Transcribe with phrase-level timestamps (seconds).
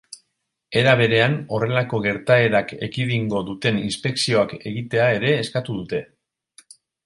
[0.79, 6.05] Era berean, horrelako gertaerak ekidingo duten inspekzioak egitea ere eskatu dute.